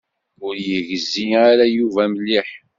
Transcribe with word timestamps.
Ur 0.45 0.55
yegzi 0.67 1.25
ara 1.49 1.65
Yuba 1.75 2.03
mliḥ. 2.11 2.49